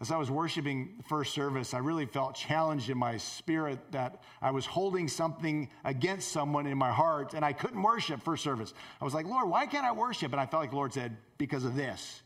[0.00, 4.50] As I was worshiping first service, I really felt challenged in my spirit that I
[4.50, 8.72] was holding something against someone in my heart and I couldn't worship first service.
[9.00, 10.32] I was like, Lord, why can't I worship?
[10.32, 12.22] And I felt like the Lord said, because of this.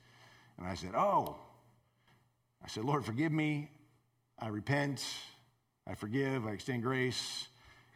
[0.56, 1.36] And I said, oh.
[2.62, 3.70] I said, Lord, forgive me.
[4.38, 5.04] I repent.
[5.86, 6.46] I forgive.
[6.46, 7.48] I extend grace.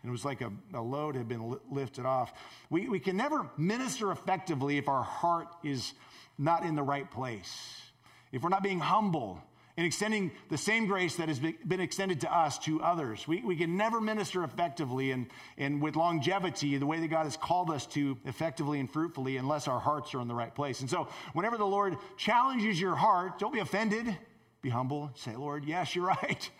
[0.02, 2.32] And it was like a, a load had been li- lifted off.
[2.70, 5.92] We, we can never minister effectively if our heart is
[6.38, 7.82] not in the right place,
[8.30, 9.42] if we're not being humble
[9.78, 13.28] and extending the same grace that has been extended to us to others.
[13.28, 17.36] We, we can never minister effectively and, and with longevity the way that God has
[17.36, 20.80] called us to effectively and fruitfully unless our hearts are in the right place.
[20.80, 24.16] And so, whenever the Lord challenges your heart, don't be offended,
[24.62, 26.50] be humble, say, Lord, yes, you're right.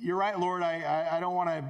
[0.00, 0.64] You're right, Lord.
[0.64, 1.64] I, I, I don't want to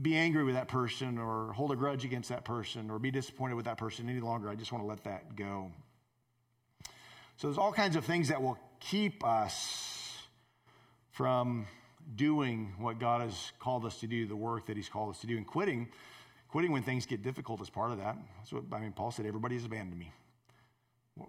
[0.00, 3.54] be angry with that person or hold a grudge against that person or be disappointed
[3.54, 4.48] with that person any longer.
[4.48, 5.72] I just want to let that go.
[7.36, 10.22] So there's all kinds of things that will keep us
[11.10, 11.66] from
[12.14, 15.26] doing what God has called us to do, the work that He's called us to
[15.26, 15.88] do, and quitting.
[16.48, 18.16] Quitting when things get difficult is part of that.
[18.38, 18.92] That's what I mean.
[18.92, 20.12] Paul said, "Everybody has abandoned me."
[21.14, 21.28] Well,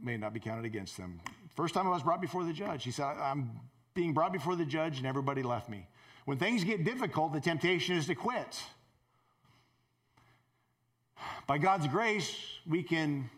[0.00, 1.20] may not be counted against them.
[1.56, 3.58] First time I was brought before the judge, he said, "I'm
[3.92, 5.88] being brought before the judge, and everybody left me."
[6.26, 8.60] When things get difficult, the temptation is to quit.
[11.46, 13.30] By God's grace, we can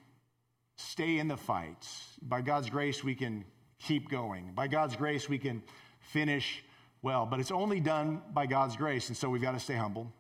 [0.77, 1.87] stay in the fight.
[2.23, 3.45] By God's grace, we can
[3.79, 4.53] keep going.
[4.55, 5.63] By God's grace, we can
[6.01, 6.65] finish
[7.03, 7.27] well.
[7.27, 9.09] But it's only done by God's grace.
[9.09, 10.11] And so we've got to stay humble,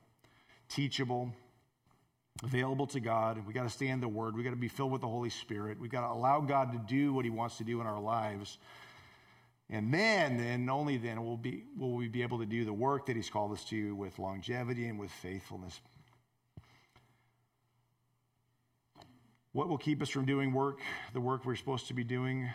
[0.69, 1.33] teachable,
[2.45, 3.41] available to God.
[3.47, 4.37] We've got to stay in the Word.
[4.37, 5.81] We've got to be filled with the Holy Spirit.
[5.81, 8.59] We've got to allow God to do what He wants to do in our lives.
[9.71, 13.07] And then, and only then, will, be, will we be able to do the work
[13.07, 15.79] that He's called us to with longevity and with faithfulness.
[19.53, 20.81] What will keep us from doing work,
[21.13, 22.49] the work we're supposed to be doing?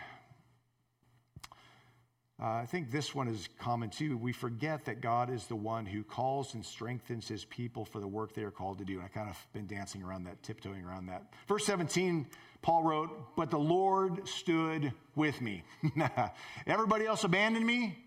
[2.42, 4.16] Uh, I think this one is common too.
[4.16, 8.08] We forget that God is the one who calls and strengthens his people for the
[8.08, 8.94] work they are called to do.
[8.94, 11.32] And I kind of been dancing around that, tiptoeing around that.
[11.46, 12.26] Verse 17
[12.64, 15.62] Paul wrote, But the Lord stood with me.
[16.66, 17.98] Everybody else abandoned me,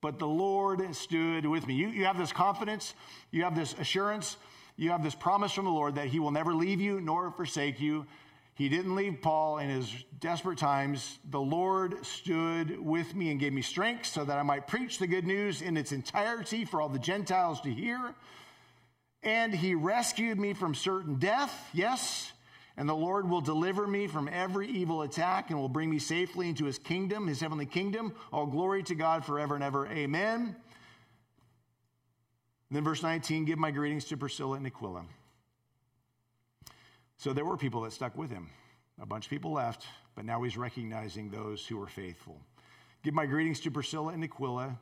[0.00, 1.74] but the Lord stood with me.
[1.74, 2.94] You, you have this confidence,
[3.30, 4.38] you have this assurance,
[4.76, 7.78] you have this promise from the Lord that He will never leave you nor forsake
[7.78, 8.06] you.
[8.54, 11.18] He didn't leave Paul in his desperate times.
[11.28, 15.06] The Lord stood with me and gave me strength so that I might preach the
[15.06, 18.14] good news in its entirety for all the Gentiles to hear.
[19.22, 22.32] And he rescued me from certain death, yes,
[22.76, 26.48] and the Lord will deliver me from every evil attack and will bring me safely
[26.48, 28.14] into his kingdom, his heavenly kingdom.
[28.32, 29.86] All glory to God forever and ever.
[29.86, 30.54] Amen.
[32.70, 35.04] Then verse 19 give my greetings to Priscilla and Aquila.
[37.16, 38.50] So there were people that stuck with him.
[39.00, 42.38] A bunch of people left, but now he's recognizing those who were faithful.
[43.02, 44.78] Give my greetings to Priscilla and Aquila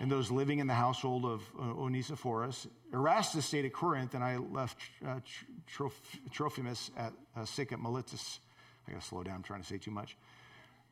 [0.00, 2.66] and those living in the household of uh, Onesiphorus.
[2.92, 5.20] Erastus stayed at Corinth, and I left uh,
[5.66, 8.40] Troph- Trophimus at uh, sick at Miletus.
[8.86, 10.16] I got to slow down, I'm trying to say too much.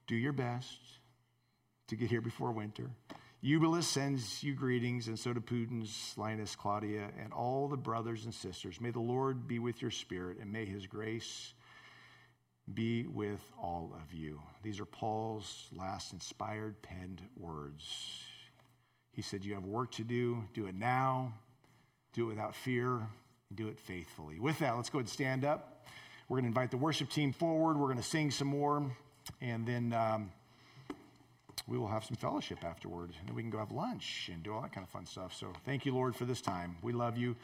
[0.07, 0.78] Do your best
[1.89, 2.91] to get here before winter.
[3.45, 8.33] Eubulus sends you greetings, and so do Pudens, Linus, Claudia, and all the brothers and
[8.33, 8.80] sisters.
[8.80, 11.53] May the Lord be with your spirit, and may his grace
[12.72, 14.41] be with all of you.
[14.62, 18.22] These are Paul's last inspired penned words.
[19.13, 20.45] He said, You have work to do.
[20.55, 21.35] Do it now.
[22.13, 23.01] Do it without fear.
[23.55, 24.39] Do it faithfully.
[24.41, 25.87] With that, let's go ahead and stand up.
[26.29, 27.77] We're going to invite the worship team forward.
[27.77, 28.91] We're going to sing some more.
[29.41, 30.31] And then um,
[31.69, 33.11] we will have some fellowship afterward.
[33.19, 35.35] And then we can go have lunch and do all that kind of fun stuff.
[35.35, 36.77] So thank you, Lord, for this time.
[36.83, 37.37] We love you.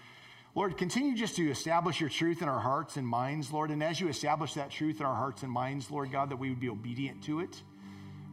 [0.54, 3.70] Lord, continue just to establish your truth in our hearts and minds, Lord.
[3.70, 6.48] And as you establish that truth in our hearts and minds, Lord God, that we
[6.48, 7.62] would be obedient to it.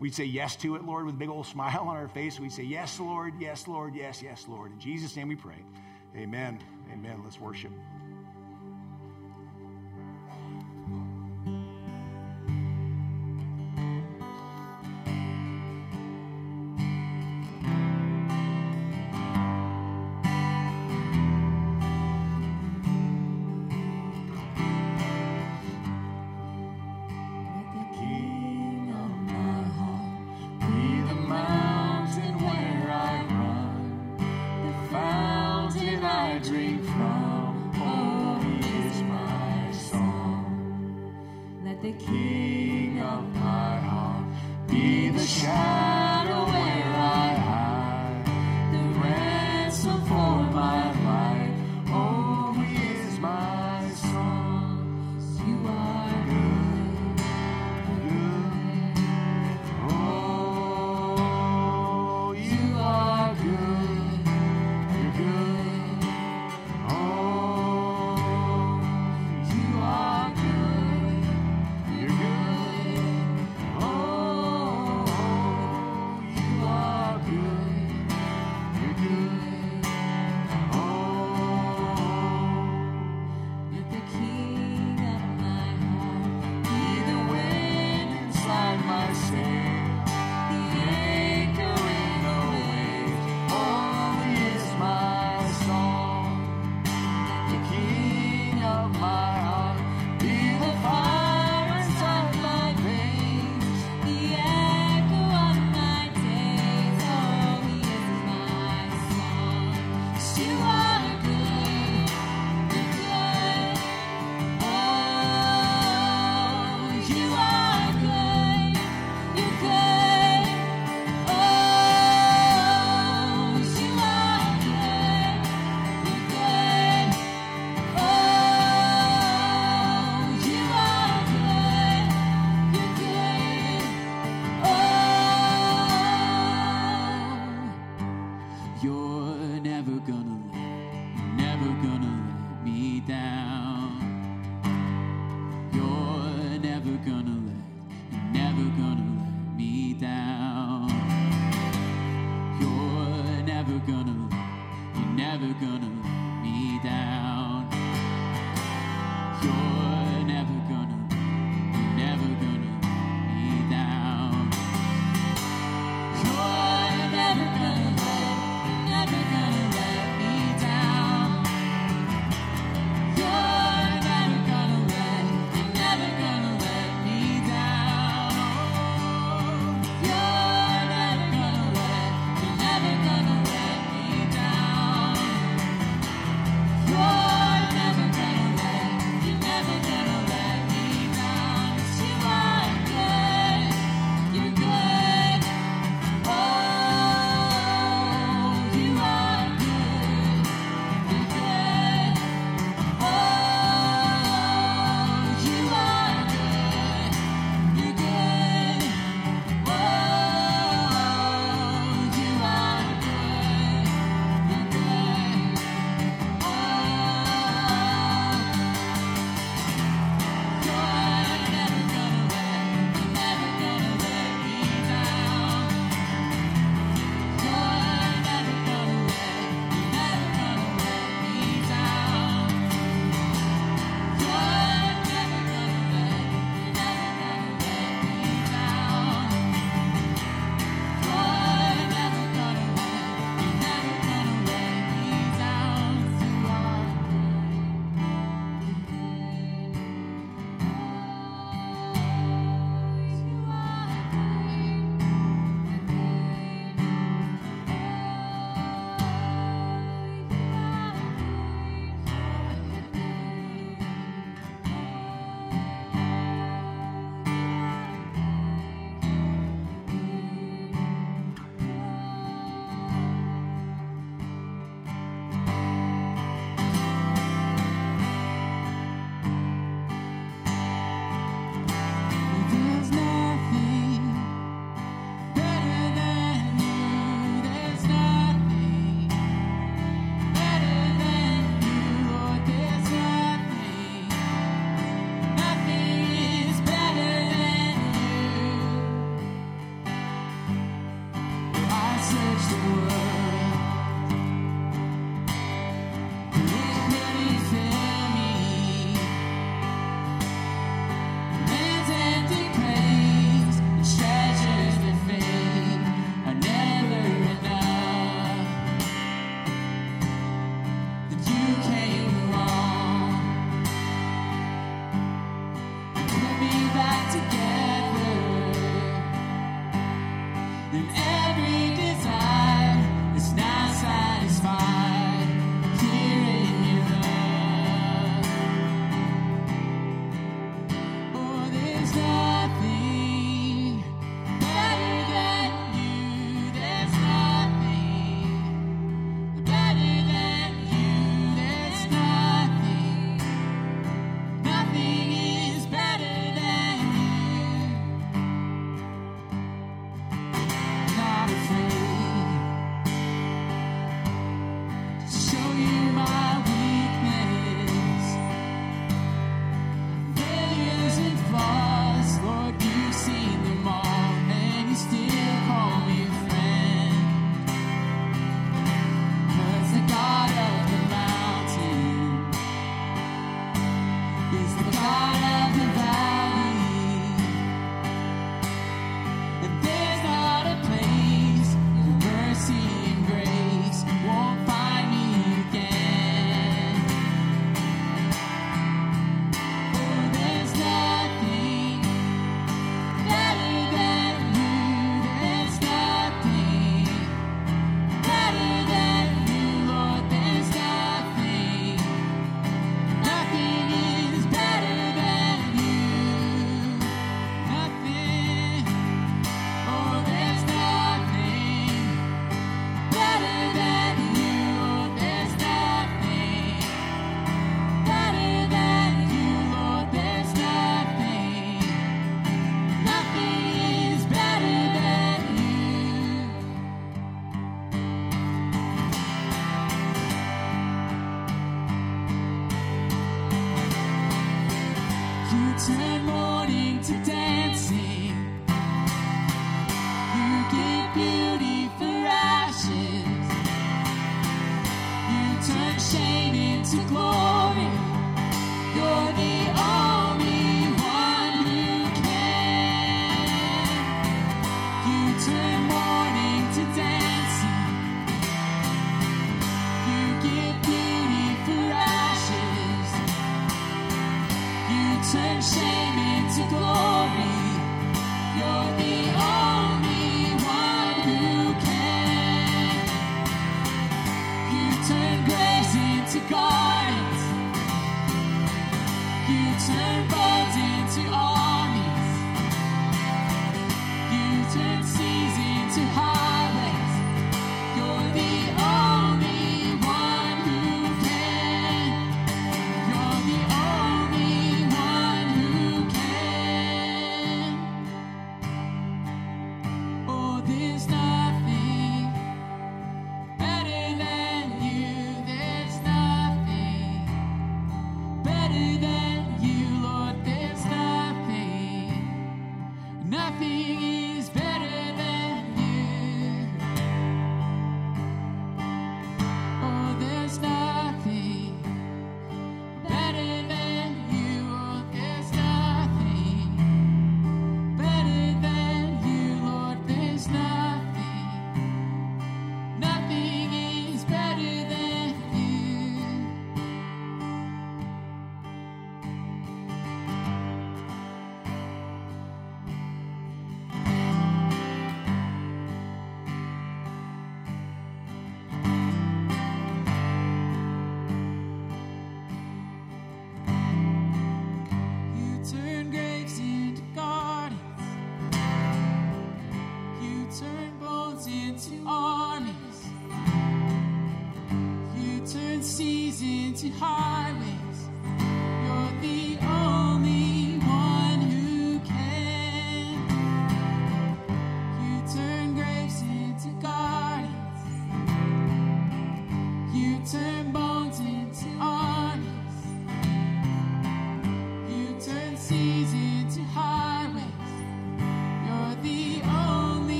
[0.00, 2.40] We'd say yes to it, Lord, with a big old smile on our face.
[2.40, 4.72] We'd say, Yes, Lord, yes, Lord, yes, yes, Lord.
[4.72, 5.62] In Jesus' name we pray.
[6.16, 6.58] Amen.
[6.92, 7.20] Amen.
[7.24, 7.72] Let's worship.